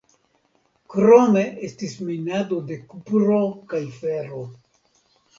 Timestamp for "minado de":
2.07-2.77